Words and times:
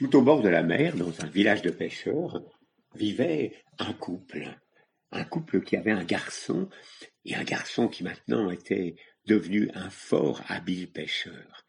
Tout 0.00 0.16
au 0.16 0.22
bord 0.22 0.40
de 0.40 0.48
la 0.48 0.62
mer, 0.62 0.96
dans 0.96 1.12
un 1.20 1.26
village 1.26 1.60
de 1.60 1.68
pêcheurs, 1.68 2.42
vivait 2.94 3.52
un 3.78 3.92
couple. 3.92 4.48
Un 5.12 5.24
couple 5.24 5.60
qui 5.60 5.76
avait 5.76 5.90
un 5.90 6.04
garçon, 6.04 6.70
et 7.26 7.34
un 7.34 7.44
garçon 7.44 7.86
qui 7.86 8.02
maintenant 8.02 8.50
était 8.50 8.96
devenu 9.26 9.68
un 9.74 9.90
fort 9.90 10.42
habile 10.48 10.90
pêcheur. 10.90 11.66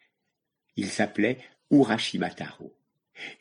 Il 0.77 0.87
s'appelait 0.87 1.39
Urashimataro, 1.71 2.73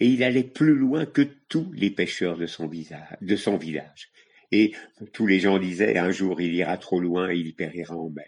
et 0.00 0.08
il 0.08 0.24
allait 0.24 0.42
plus 0.42 0.74
loin 0.74 1.06
que 1.06 1.22
tous 1.48 1.70
les 1.72 1.92
pêcheurs 1.92 2.36
de 2.36 2.46
son, 2.46 2.66
village. 2.66 4.10
Et 4.50 4.72
tous 5.12 5.28
les 5.28 5.38
gens 5.38 5.60
disaient, 5.60 5.98
un 5.98 6.10
jour 6.10 6.40
il 6.40 6.52
ira 6.52 6.76
trop 6.78 6.98
loin 6.98 7.30
et 7.30 7.36
il 7.36 7.54
périra 7.54 7.94
en 7.94 8.10
mer. 8.10 8.26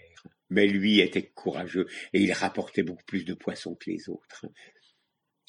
Mais 0.48 0.68
lui 0.68 1.00
était 1.00 1.26
courageux 1.26 1.88
et 2.12 2.22
il 2.22 2.32
rapportait 2.32 2.84
beaucoup 2.84 3.04
plus 3.04 3.24
de 3.24 3.34
poissons 3.34 3.74
que 3.74 3.90
les 3.90 4.08
autres. 4.08 4.46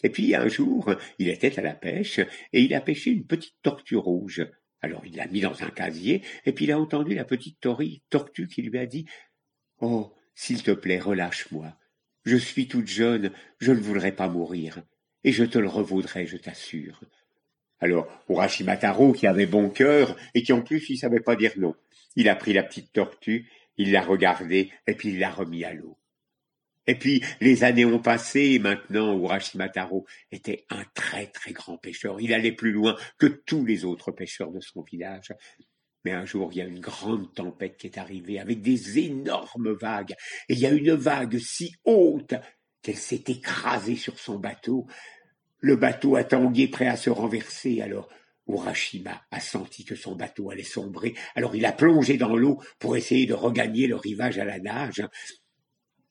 Et 0.03 0.09
puis 0.09 0.35
un 0.35 0.47
jour, 0.47 0.93
il 1.17 1.29
était 1.29 1.57
à 1.57 1.61
la 1.61 1.73
pêche 1.73 2.19
et 2.19 2.61
il 2.61 2.73
a 2.73 2.81
pêché 2.81 3.11
une 3.11 3.25
petite 3.25 3.55
tortue 3.61 3.95
rouge. 3.95 4.45
Alors 4.81 5.05
il 5.05 5.15
l'a 5.15 5.27
mis 5.27 5.41
dans 5.41 5.63
un 5.63 5.69
casier 5.69 6.21
et 6.45 6.51
puis 6.51 6.65
il 6.65 6.71
a 6.71 6.79
entendu 6.79 7.15
la 7.15 7.23
petite 7.23 7.59
tortue 8.09 8.47
qui 8.47 8.61
lui 8.61 8.77
a 8.77 8.85
dit 8.85 9.05
Oh, 9.79 10.13
s'il 10.35 10.63
te 10.63 10.71
plaît, 10.71 10.99
relâche-moi. 10.99 11.77
Je 12.25 12.37
suis 12.37 12.67
toute 12.67 12.87
jeune, 12.87 13.31
je 13.59 13.71
ne 13.71 13.79
voudrais 13.79 14.13
pas 14.13 14.29
mourir, 14.29 14.81
et 15.23 15.31
je 15.31 15.43
te 15.43 15.57
le 15.57 15.67
revaudrai, 15.67 16.25
je 16.25 16.37
t'assure. 16.37 17.01
Alors, 17.79 18.07
Urashimataro, 18.29 19.11
qui 19.11 19.27
avait 19.27 19.45
bon 19.45 19.69
cœur, 19.69 20.15
et 20.33 20.41
qui 20.41 20.53
en 20.53 20.61
plus 20.61 20.89
il 20.89 20.97
savait 20.97 21.19
pas 21.19 21.35
dire 21.35 21.51
non, 21.57 21.75
il 22.15 22.29
a 22.29 22.35
pris 22.35 22.53
la 22.53 22.63
petite 22.63 22.93
tortue, 22.93 23.49
il 23.77 23.91
l'a 23.91 24.01
regardée, 24.01 24.71
et 24.87 24.93
puis 24.93 25.09
il 25.09 25.19
l'a 25.19 25.31
remis 25.31 25.65
à 25.65 25.73
l'eau. 25.73 25.97
Et 26.87 26.95
puis, 26.95 27.23
les 27.39 27.63
années 27.63 27.85
ont 27.85 27.99
passé, 27.99 28.41
et 28.41 28.59
maintenant, 28.59 29.17
Urashimataro 29.17 30.05
était 30.31 30.65
un 30.69 30.83
très 30.93 31.27
très 31.27 31.53
grand 31.53 31.77
pêcheur. 31.77 32.19
Il 32.19 32.33
allait 32.33 32.51
plus 32.51 32.71
loin 32.71 32.97
que 33.17 33.27
tous 33.27 33.65
les 33.65 33.85
autres 33.85 34.11
pêcheurs 34.11 34.51
de 34.51 34.59
son 34.59 34.81
village. 34.81 35.33
Mais 36.03 36.11
un 36.11 36.25
jour, 36.25 36.49
il 36.51 36.57
y 36.57 36.61
a 36.61 36.65
une 36.65 36.81
grande 36.81 37.33
tempête 37.33 37.77
qui 37.77 37.87
est 37.87 37.97
arrivée 37.97 38.39
avec 38.39 38.61
des 38.61 38.99
énormes 38.99 39.71
vagues. 39.71 40.13
Et 40.49 40.53
il 40.53 40.59
y 40.59 40.65
a 40.65 40.71
une 40.71 40.93
vague 40.93 41.37
si 41.37 41.73
haute 41.85 42.33
qu'elle 42.81 42.97
s'est 42.97 43.23
écrasée 43.27 43.95
sur 43.95 44.19
son 44.19 44.37
bateau. 44.37 44.85
Le 45.59 45.77
bateau 45.77 46.17
a 46.17 46.25
tangué 46.25 46.67
prêt 46.67 46.87
à 46.87 46.97
se 46.97 47.09
renverser. 47.09 47.81
Alors, 47.81 48.09
Urashima 48.49 49.21
a 49.31 49.39
senti 49.39 49.85
que 49.85 49.95
son 49.95 50.15
bateau 50.15 50.51
allait 50.51 50.63
sombrer. 50.63 51.15
Alors, 51.35 51.55
il 51.55 51.65
a 51.65 51.71
plongé 51.71 52.17
dans 52.17 52.35
l'eau 52.35 52.61
pour 52.79 52.97
essayer 52.97 53.25
de 53.25 53.33
regagner 53.33 53.87
le 53.87 53.95
rivage 53.95 54.37
à 54.37 54.43
la 54.43 54.59
nage. 54.59 55.01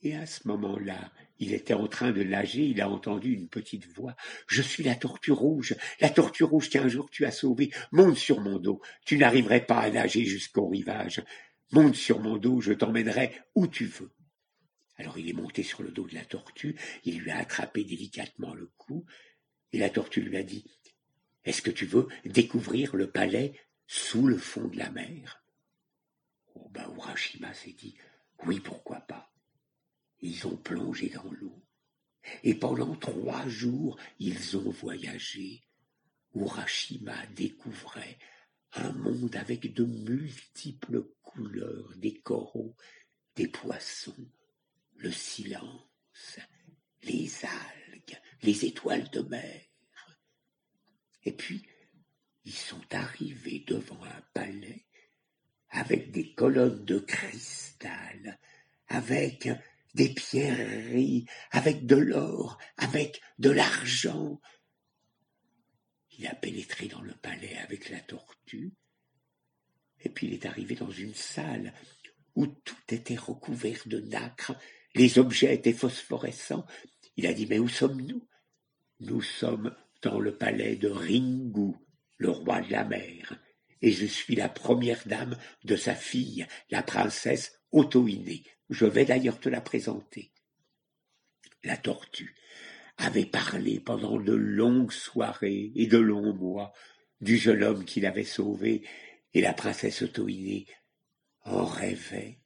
Et 0.03 0.17
à 0.17 0.27
ce 0.27 0.48
moment-là, 0.48 1.12
il 1.39 1.55
était 1.55 1.75
en 1.75 1.86
train 1.86 2.11
de 2.11 2.25
nager, 2.25 2.64
il 2.64 2.81
a 2.81 2.89
entendu 2.89 3.33
une 3.34 3.48
petite 3.48 3.86
voix. 3.86 4.17
Je 4.48 4.61
suis 4.61 4.83
la 4.83 4.97
tortue 4.97 5.33
rouge, 5.33 5.77
la 6.00 6.11
tortue 6.11 6.42
rouge 6.45 6.70
qu'un 6.70 6.89
jour 6.89 7.08
tu 7.08 7.25
as 7.25 7.31
sauvée. 7.31 7.70
Monte 7.92 8.17
sur 8.17 8.41
mon 8.41 8.58
dos, 8.58 8.80
tu 9.05 9.17
n'arriverais 9.17 9.64
pas 9.64 9.78
à 9.78 9.91
nager 9.91 10.25
jusqu'au 10.25 10.67
rivage. 10.69 11.23
Monte 11.70 11.95
sur 11.95 12.19
mon 12.19 12.36
dos, 12.36 12.61
je 12.61 12.73
t'emmènerai 12.73 13.33
où 13.55 13.69
tu 13.69 13.86
veux. 13.86 14.11
Alors 14.97 15.19
il 15.19 15.28
est 15.28 15.34
monté 15.34 15.62
sur 15.62 15.83
le 15.83 15.91
dos 15.91 16.06
de 16.06 16.14
la 16.14 16.25
tortue, 16.25 16.77
il 17.05 17.20
lui 17.20 17.30
a 17.30 17.39
attrapé 17.39 17.84
délicatement 17.84 18.55
le 18.55 18.70
cou, 18.77 19.05
et 19.73 19.78
la 19.78 19.89
tortue 19.89 20.20
lui 20.20 20.36
a 20.36 20.42
dit 20.42 20.64
Est-ce 21.45 21.62
que 21.62 21.70
tu 21.70 21.86
veux 21.86 22.08
découvrir 22.25 22.97
le 22.97 23.11
palais 23.11 23.55
sous 23.86 24.27
le 24.27 24.36
fond 24.36 24.69
de 24.69 24.78
la 24.78 24.91
mer? 24.91 25.45
Oh 26.55 26.69
ben 26.70 26.92
s'est 27.55 27.73
dit 27.73 27.97
Oui, 28.45 28.61
pourquoi 28.61 29.00
pas 29.00 29.32
ils 30.23 30.47
ont 30.47 30.56
plongé 30.56 31.09
dans 31.09 31.31
l'eau. 31.33 31.62
Et 32.45 32.55
pendant 32.55 32.95
trois 32.97 33.47
jours, 33.48 33.98
ils 34.19 34.56
ont 34.56 34.70
voyagé. 34.70 35.64
Urashima 36.34 37.27
découvrait 37.34 38.19
un 38.75 38.92
monde 38.92 39.37
avec 39.37 39.75
de 39.75 39.84
multiples 39.84 41.05
couleurs, 41.20 41.92
des 41.97 42.20
coraux, 42.20 42.75
des 43.36 43.48
poissons, 43.48 44.30
le 44.97 45.11
silence, 45.11 46.39
les 47.02 47.30
algues, 47.45 48.20
les 48.42 48.64
étoiles 48.64 49.11
de 49.11 49.20
mer. 49.20 49.61
Et 51.24 51.33
puis, 51.33 51.67
ils 52.45 52.55
sont 52.55 52.83
arrivés 52.92 53.64
devant 53.67 54.02
un 54.05 54.23
palais 54.33 54.86
avec 55.70 56.11
des 56.11 56.35
colonnes 56.35 56.85
de 56.85 56.98
cristal, 56.98 58.39
avec 58.89 59.48
des 59.95 60.08
pierreries, 60.14 61.27
avec 61.51 61.86
de 61.86 61.97
l'or, 61.97 62.58
avec 62.77 63.20
de 63.39 63.51
l'argent. 63.51 64.41
Il 66.19 66.27
a 66.27 66.35
pénétré 66.35 66.89
dans 66.89 67.03
le 67.03 67.14
palais 67.14 67.57
avec 67.58 67.91
la 67.91 68.01
tortue, 68.01 68.73
et 70.01 70.08
puis 70.08 70.27
il 70.27 70.35
est 70.35 70.47
arrivé 70.47 70.75
dans 70.75 70.91
une 70.91 71.14
salle 71.14 71.73
où 72.35 72.47
tout 72.47 72.77
était 72.91 73.17
recouvert 73.17 73.83
de 73.86 74.01
nacre, 74.01 74.55
les 74.95 75.19
objets 75.19 75.55
étaient 75.55 75.73
phosphorescents. 75.73 76.67
Il 77.17 77.27
a 77.27 77.33
dit 77.33 77.47
Mais 77.47 77.59
où 77.59 77.69
sommes-nous? 77.69 78.27
Nous 79.01 79.23
sommes 79.23 79.74
dans 80.03 80.20
le 80.20 80.36
palais 80.36 80.77
de 80.77 80.89
Ringu, 80.89 81.74
le 82.17 82.30
roi 82.30 82.61
de 82.61 82.70
la 82.70 82.85
mer, 82.85 83.41
et 83.80 83.91
je 83.91 84.07
suis 84.07 84.36
la 84.36 84.48
première 84.48 85.07
dame 85.07 85.36
de 85.64 85.77
sa 85.77 85.95
fille, 85.95 86.47
la 86.70 86.83
princesse 86.83 87.61
Otoïné. 87.73 88.45
Je 88.73 88.87
vais 88.87 89.05
d'ailleurs 89.05 89.39
te 89.39 89.51
la 89.51 89.61
présenter. 89.61 90.33
La 91.63 91.77
tortue 91.77 92.35
avait 92.97 93.27
parlé 93.27 93.81
pendant 93.81 94.19
de 94.19 94.33
longues 94.33 94.93
soirées 94.93 95.73
et 95.75 95.87
de 95.87 95.99
longs 95.99 96.33
mois 96.33 96.73
du 97.21 97.37
jeune 97.37 97.63
homme 97.63 97.85
qu'il 97.85 98.07
avait 98.07 98.25
sauvé, 98.25 98.83
et 99.35 99.43
la 99.43 99.53
princesse 99.53 100.01
Otoïné 100.01 100.67
en 101.45 101.67
rêvait. 101.67 102.41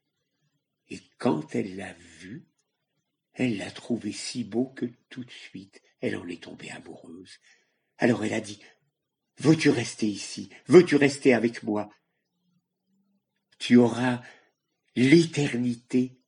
Et 0.89 1.01
quand 1.19 1.55
elle 1.55 1.77
l'a 1.77 1.93
vu, 1.93 2.49
elle 3.33 3.57
l'a 3.57 3.71
trouvé 3.71 4.11
si 4.11 4.43
beau 4.43 4.67
que 4.67 4.87
tout 5.09 5.25
de 5.25 5.31
suite 5.31 5.81
elle 6.01 6.17
en 6.17 6.27
est 6.27 6.43
tombée 6.43 6.71
amoureuse. 6.71 7.39
Alors 7.99 8.25
elle 8.25 8.35
a 8.35 8.41
dit 8.41 8.61
Veux-tu 9.39 9.71
rester 9.71 10.07
ici? 10.07 10.51
Veux-tu 10.67 10.97
rester 10.97 11.35
avec 11.35 11.63
moi? 11.63 11.89
Tu 13.59 13.77
auras 13.77 14.23
l'éternité. 14.97 16.19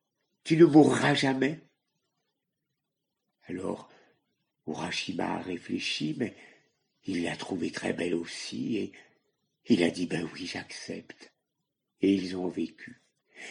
Tu 0.44 0.56
ne 0.56 0.66
mourras 0.66 1.14
jamais. 1.14 1.60
Alors, 3.44 3.90
Urashima 4.66 5.24
a 5.24 5.42
réfléchi, 5.42 6.14
mais 6.18 6.34
il 7.04 7.24
l'a 7.24 7.36
trouvée 7.36 7.70
très 7.70 7.94
belle 7.94 8.14
aussi, 8.14 8.76
et 8.76 8.92
il 9.66 9.82
a 9.82 9.90
dit, 9.90 10.06
ben 10.06 10.28
oui, 10.34 10.46
j'accepte. 10.46 11.32
Et 12.00 12.12
ils 12.12 12.36
ont 12.36 12.48
vécu. 12.48 13.02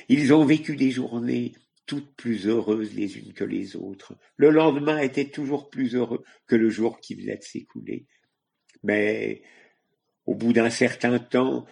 Ils 0.08 0.34
ont 0.34 0.46
vécu 0.46 0.76
des 0.76 0.92
journées 0.92 1.54
toutes 1.86 2.16
plus 2.16 2.48
heureuses 2.48 2.94
les 2.94 3.18
unes 3.18 3.34
que 3.34 3.44
les 3.44 3.76
autres. 3.76 4.16
Le 4.36 4.50
lendemain 4.50 5.00
était 5.00 5.30
toujours 5.30 5.70
plus 5.70 5.96
heureux 5.96 6.24
que 6.46 6.56
le 6.56 6.70
jour 6.70 7.00
qui 7.00 7.16
venait 7.16 7.38
de 7.38 7.44
s'écouler. 7.44 8.06
Mais, 8.84 9.42
au 10.26 10.36
bout 10.36 10.54
d'un 10.54 10.70
certain 10.70 11.18
temps, 11.18 11.66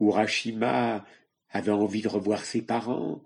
Urashima 0.00 1.06
avait 1.54 1.70
envie 1.70 2.02
de 2.02 2.08
revoir 2.08 2.44
ses 2.44 2.62
parents. 2.62 3.22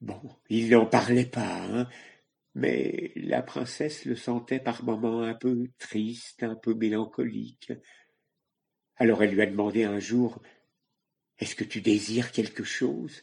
Bon, 0.00 0.20
il 0.50 0.70
n'en 0.70 0.86
parlait 0.86 1.26
pas, 1.26 1.62
hein, 1.62 1.88
mais 2.54 3.12
la 3.16 3.42
princesse 3.42 4.04
le 4.04 4.14
sentait 4.14 4.60
par 4.60 4.84
moments 4.84 5.22
un 5.22 5.34
peu 5.34 5.70
triste, 5.78 6.42
un 6.42 6.54
peu 6.54 6.74
mélancolique. 6.74 7.72
Alors 8.96 9.22
elle 9.22 9.32
lui 9.32 9.40
a 9.40 9.46
demandé 9.46 9.84
un 9.84 9.98
jour 9.98 10.42
Est-ce 11.38 11.56
que 11.56 11.64
tu 11.64 11.80
désires 11.80 12.32
quelque 12.32 12.64
chose? 12.64 13.22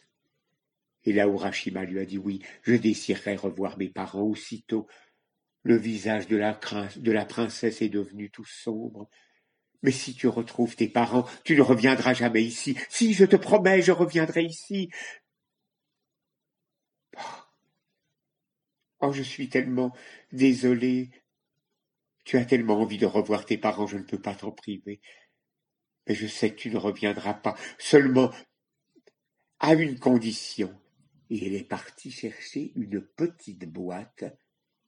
Et 1.03 1.13
là 1.13 1.27
Urashima 1.27 1.85
lui 1.85 1.99
a 1.99 2.05
dit 2.05 2.17
Oui, 2.17 2.41
je 2.63 2.73
désirerais 2.73 3.35
revoir 3.35 3.77
mes 3.77 3.89
parents 3.89 4.23
aussitôt. 4.23 4.87
Le 5.61 5.75
visage 5.75 6.27
de 6.27 6.37
la, 6.37 6.59
de 6.95 7.11
la 7.11 7.25
princesse 7.25 7.83
est 7.83 7.89
devenu 7.89 8.31
tout 8.31 8.45
sombre. 8.45 9.07
Mais 9.81 9.91
si 9.91 10.13
tu 10.13 10.27
retrouves 10.27 10.75
tes 10.75 10.89
parents, 10.89 11.25
tu 11.43 11.55
ne 11.55 11.61
reviendras 11.61 12.13
jamais 12.13 12.43
ici. 12.43 12.77
Si, 12.89 13.13
je 13.13 13.25
te 13.25 13.35
promets, 13.35 13.81
je 13.81 13.91
reviendrai 13.91 14.43
ici. 14.43 14.89
Oh, 17.17 17.21
oh 19.01 19.13
je 19.13 19.23
suis 19.23 19.49
tellement 19.49 19.95
désolé. 20.31 21.09
Tu 22.25 22.37
as 22.37 22.45
tellement 22.45 22.81
envie 22.81 22.97
de 22.97 23.05
revoir 23.05 23.45
tes 23.45 23.57
parents, 23.57 23.87
je 23.87 23.97
ne 23.97 24.03
peux 24.03 24.21
pas 24.21 24.35
t'en 24.35 24.51
priver. 24.51 24.99
Mais 26.07 26.15
je 26.15 26.27
sais 26.27 26.51
que 26.51 26.59
tu 26.59 26.69
ne 26.69 26.77
reviendras 26.77 27.35
pas, 27.35 27.55
seulement 27.77 28.31
à 29.59 29.73
une 29.73 29.97
condition. 29.97 30.77
Et 31.29 31.45
elle 31.45 31.55
est 31.55 31.63
partie 31.63 32.11
chercher 32.11 32.71
une 32.75 33.01
petite 33.01 33.65
boîte. 33.65 34.25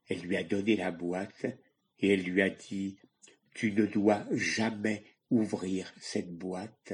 Elle 0.07 0.21
lui 0.21 0.35
a 0.35 0.43
donné 0.43 0.75
la 0.75 0.91
boîte 0.91 1.45
et 1.99 2.13
elle 2.13 2.23
lui 2.23 2.41
a 2.41 2.49
dit 2.49 2.97
tu 3.53 3.71
ne 3.71 3.85
dois 3.85 4.25
jamais 4.31 5.03
ouvrir 5.29 5.93
cette 5.99 6.35
boîte. 6.37 6.93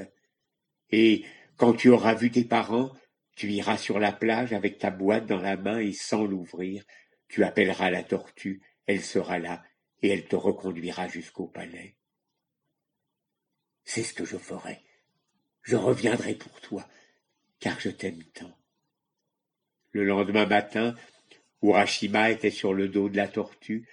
Et 0.90 1.24
quand 1.56 1.74
tu 1.74 1.88
auras 1.88 2.14
vu 2.14 2.30
tes 2.30 2.44
parents, 2.44 2.92
tu 3.36 3.50
iras 3.52 3.76
sur 3.76 3.98
la 3.98 4.12
plage 4.12 4.52
avec 4.52 4.78
ta 4.78 4.90
boîte 4.90 5.26
dans 5.26 5.40
la 5.40 5.56
main 5.56 5.78
et 5.78 5.92
sans 5.92 6.24
l'ouvrir. 6.24 6.84
Tu 7.28 7.44
appelleras 7.44 7.90
la 7.90 8.02
tortue, 8.02 8.62
elle 8.86 9.02
sera 9.02 9.38
là, 9.38 9.62
et 10.02 10.08
elle 10.08 10.26
te 10.26 10.36
reconduira 10.36 11.08
jusqu'au 11.08 11.46
palais. 11.46 11.96
C'est 13.84 14.02
ce 14.02 14.14
que 14.14 14.24
je 14.24 14.36
ferai. 14.36 14.80
Je 15.62 15.76
reviendrai 15.76 16.34
pour 16.34 16.60
toi, 16.60 16.88
car 17.60 17.78
je 17.80 17.90
t'aime 17.90 18.22
tant. 18.34 18.56
Le 19.92 20.04
lendemain 20.04 20.46
matin, 20.46 20.94
Urashima 21.62 22.30
était 22.30 22.50
sur 22.50 22.72
le 22.72 22.88
dos 22.88 23.08
de 23.08 23.16
la 23.16 23.28
tortue, 23.28 23.88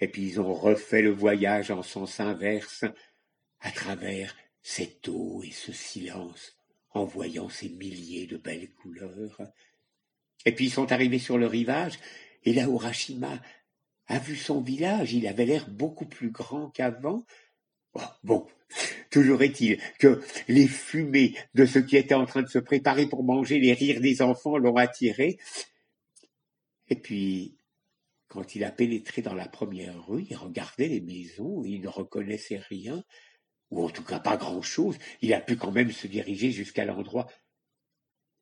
et 0.00 0.08
puis 0.08 0.22
ils 0.22 0.40
ont 0.40 0.54
refait 0.54 1.02
le 1.02 1.10
voyage 1.10 1.70
en 1.70 1.82
sens 1.82 2.20
inverse, 2.20 2.84
à 3.60 3.70
travers 3.70 4.34
cette 4.62 5.08
eau 5.08 5.42
et 5.44 5.50
ce 5.50 5.72
silence, 5.72 6.56
en 6.92 7.04
voyant 7.04 7.48
ces 7.48 7.68
milliers 7.68 8.26
de 8.26 8.36
belles 8.36 8.70
couleurs. 8.70 9.40
Et 10.46 10.52
puis 10.52 10.66
ils 10.66 10.72
sont 10.72 10.92
arrivés 10.92 11.18
sur 11.18 11.38
le 11.38 11.46
rivage, 11.46 11.98
et 12.44 12.52
là 12.52 12.64
Urashima 12.64 13.40
a 14.06 14.18
vu 14.18 14.36
son 14.36 14.60
village, 14.60 15.12
il 15.12 15.26
avait 15.26 15.44
l'air 15.46 15.68
beaucoup 15.68 16.06
plus 16.06 16.30
grand 16.30 16.70
qu'avant. 16.70 17.24
Oh, 17.94 18.00
bon, 18.24 18.46
toujours 19.10 19.42
est-il 19.42 19.78
que 19.98 20.22
les 20.48 20.66
fumées 20.66 21.34
de 21.54 21.66
ceux 21.66 21.82
qui 21.82 21.96
étaient 21.96 22.14
en 22.14 22.26
train 22.26 22.42
de 22.42 22.48
se 22.48 22.58
préparer 22.58 23.06
pour 23.06 23.22
manger, 23.22 23.60
les 23.60 23.72
rires 23.72 24.00
des 24.00 24.22
enfants 24.22 24.58
l'ont 24.58 24.76
attiré. 24.76 25.38
Et 26.88 26.96
puis, 26.96 27.56
quand 28.30 28.54
il 28.54 28.62
a 28.62 28.70
pénétré 28.70 29.22
dans 29.22 29.34
la 29.34 29.48
première 29.48 30.06
rue, 30.06 30.24
il 30.30 30.36
regardait 30.36 30.86
les 30.86 31.00
maisons, 31.00 31.64
il 31.64 31.80
ne 31.80 31.88
reconnaissait 31.88 32.58
rien, 32.58 33.04
ou 33.70 33.84
en 33.84 33.90
tout 33.90 34.04
cas 34.04 34.20
pas 34.20 34.36
grand-chose. 34.36 34.96
Il 35.20 35.34
a 35.34 35.40
pu 35.40 35.56
quand 35.56 35.72
même 35.72 35.90
se 35.90 36.06
diriger 36.06 36.52
jusqu'à 36.52 36.84
l'endroit 36.84 37.26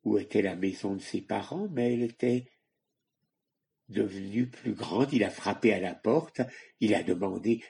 où 0.03 0.19
était 0.19 0.43
la 0.43 0.55
maison 0.55 0.95
de 0.95 1.01
ses 1.01 1.21
parents, 1.21 1.67
mais 1.71 1.93
elle 1.93 2.03
était 2.03 2.51
devenue 3.89 4.47
plus 4.47 4.73
grande. 4.73 5.11
Il 5.11 5.23
a 5.23 5.31
frappé 5.31 5.73
à 5.73 5.79
la 5.79 5.95
porte, 5.95 6.41
il 6.79 6.93
a 6.93 7.03
demandé 7.03 7.63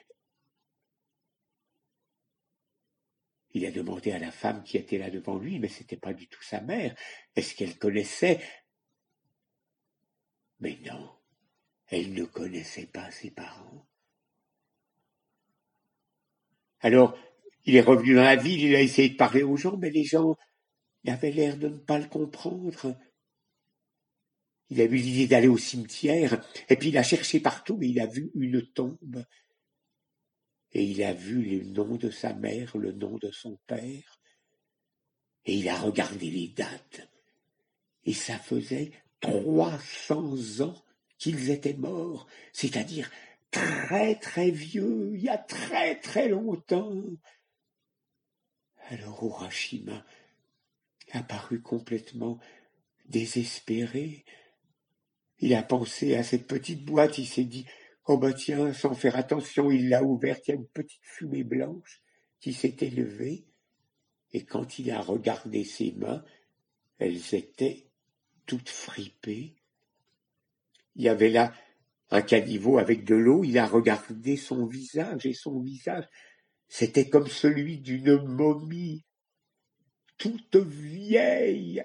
Il 3.52 3.66
a 3.66 3.72
demandé 3.72 4.12
à 4.12 4.20
la 4.20 4.30
femme 4.30 4.62
qui 4.62 4.76
était 4.76 4.98
là 4.98 5.10
devant 5.10 5.36
lui, 5.36 5.58
mais 5.58 5.66
c'était 5.66 5.96
pas 5.96 6.12
du 6.12 6.28
tout 6.28 6.42
sa 6.42 6.60
mère. 6.60 6.94
Est-ce 7.34 7.56
qu'elle 7.56 7.76
connaissait? 7.78 8.40
Mais 10.60 10.78
non, 10.84 11.19
elle 11.90 12.12
ne 12.12 12.24
connaissait 12.24 12.86
pas 12.86 13.10
ses 13.10 13.30
parents. 13.30 13.86
Alors, 16.80 17.18
il 17.66 17.76
est 17.76 17.82
revenu 17.82 18.14
dans 18.14 18.22
la 18.22 18.36
ville, 18.36 18.62
il 18.62 18.74
a 18.74 18.80
essayé 18.80 19.10
de 19.10 19.16
parler 19.16 19.42
aux 19.42 19.56
gens, 19.56 19.76
mais 19.76 19.90
les 19.90 20.04
gens 20.04 20.36
avaient 21.06 21.32
l'air 21.32 21.56
de 21.56 21.68
ne 21.68 21.78
pas 21.78 21.98
le 21.98 22.08
comprendre. 22.08 22.96
Il 24.70 24.80
a 24.80 24.84
eu 24.84 24.96
l'idée 24.96 25.26
d'aller 25.26 25.48
au 25.48 25.58
cimetière, 25.58 26.42
et 26.68 26.76
puis 26.76 26.88
il 26.90 26.96
a 26.96 27.02
cherché 27.02 27.40
partout, 27.40 27.78
et 27.82 27.88
il 27.88 28.00
a 28.00 28.06
vu 28.06 28.30
une 28.34 28.64
tombe. 28.72 29.24
Et 30.72 30.84
il 30.84 31.02
a 31.02 31.12
vu 31.12 31.42
le 31.42 31.64
nom 31.64 31.96
de 31.96 32.10
sa 32.10 32.32
mère, 32.32 32.76
le 32.76 32.92
nom 32.92 33.18
de 33.18 33.32
son 33.32 33.58
père, 33.66 34.20
et 35.44 35.54
il 35.54 35.68
a 35.68 35.76
regardé 35.76 36.30
les 36.30 36.48
dates. 36.48 37.08
Et 38.04 38.14
ça 38.14 38.38
faisait 38.38 38.92
trois 39.20 39.78
cents 39.80 40.60
ans 40.60 40.82
qu'ils 41.20 41.50
étaient 41.50 41.74
morts, 41.74 42.26
c'est-à-dire 42.52 43.08
très 43.52 44.16
très 44.16 44.50
vieux, 44.50 45.12
il 45.14 45.22
y 45.22 45.28
a 45.28 45.38
très 45.38 46.00
très 46.00 46.28
longtemps. 46.28 47.02
Alors 48.88 49.22
Urashima 49.22 50.04
apparut 51.12 51.60
complètement 51.60 52.40
désespéré. 53.06 54.24
Il 55.38 55.54
a 55.54 55.62
pensé 55.62 56.16
à 56.16 56.24
cette 56.24 56.46
petite 56.46 56.84
boîte, 56.84 57.18
il 57.18 57.26
s'est 57.26 57.44
dit 57.44 57.66
Oh 58.06 58.16
bah 58.16 58.32
tiens, 58.32 58.72
sans 58.72 58.94
faire 58.94 59.16
attention, 59.16 59.70
il 59.70 59.88
l'a 59.88 60.02
ouverte, 60.02 60.48
il 60.48 60.50
y 60.50 60.54
a 60.54 60.56
une 60.56 60.68
petite 60.68 61.04
fumée 61.04 61.44
blanche 61.44 62.02
qui 62.40 62.54
s'est 62.54 62.76
élevée, 62.80 63.44
et 64.32 64.44
quand 64.44 64.78
il 64.78 64.90
a 64.90 65.00
regardé 65.00 65.64
ses 65.64 65.92
mains, 65.92 66.24
elles 66.98 67.34
étaient 67.34 67.88
toutes 68.46 68.70
fripées. 68.70 69.59
Il 70.96 71.04
y 71.04 71.08
avait 71.08 71.30
là 71.30 71.52
un 72.10 72.22
caniveau 72.22 72.78
avec 72.78 73.04
de 73.04 73.14
l'eau, 73.14 73.44
il 73.44 73.58
a 73.58 73.66
regardé 73.66 74.36
son 74.36 74.66
visage, 74.66 75.26
et 75.26 75.34
son 75.34 75.60
visage, 75.60 76.04
c'était 76.68 77.08
comme 77.08 77.28
celui 77.28 77.78
d'une 77.78 78.16
momie, 78.16 79.04
toute 80.18 80.56
vieille, 80.56 81.82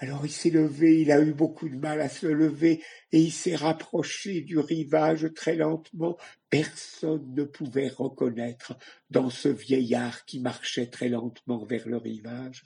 alors 0.00 0.24
il 0.24 0.30
s'est 0.30 0.50
levé, 0.50 1.00
il 1.00 1.10
a 1.10 1.20
eu 1.20 1.32
beaucoup 1.32 1.68
de 1.68 1.76
mal 1.76 2.00
à 2.00 2.08
se 2.08 2.28
lever, 2.28 2.82
et 3.10 3.20
il 3.20 3.32
s'est 3.32 3.56
rapproché 3.56 4.42
du 4.42 4.58
rivage 4.58 5.26
très 5.34 5.56
lentement. 5.56 6.16
Personne 6.50 7.34
ne 7.34 7.42
pouvait 7.42 7.88
reconnaître 7.88 8.78
dans 9.10 9.28
ce 9.28 9.48
vieillard 9.48 10.24
qui 10.24 10.38
marchait 10.38 10.86
très 10.86 11.08
lentement 11.08 11.64
vers 11.64 11.88
le 11.88 11.96
rivage 11.96 12.64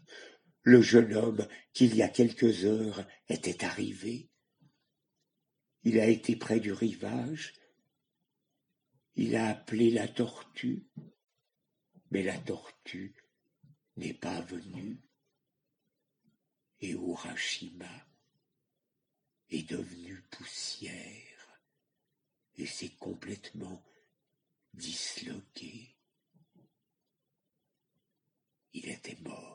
le 0.65 0.81
jeune 0.81 1.15
homme 1.15 1.47
qu'il 1.73 1.97
y 1.97 2.03
a 2.03 2.09
quelques 2.09 2.65
heures 2.65 3.05
était 3.29 3.65
arrivé. 3.65 4.29
Il 5.85 5.99
a 5.99 6.07
été 6.07 6.37
près 6.37 6.61
du 6.61 6.73
rivage, 6.73 7.55
il 9.17 9.37
a 9.37 9.49
appelé 9.49 9.91
la 9.91 10.09
tortue, 10.09 10.87
mais 12.11 12.23
la 12.23 12.39
tortue 12.39 13.15
n'est 13.97 14.15
pas 14.15 14.41
venue 14.43 15.01
et 16.81 16.91
Urashima 16.91 18.07
est 19.51 19.69
devenu 19.69 20.21
poussière 20.31 21.61
et 22.57 22.67
s'est 22.67 22.97
complètement 22.99 23.83
disloqué. 24.75 25.95
Il 28.73 28.89
était 28.89 29.19
mort. 29.21 29.43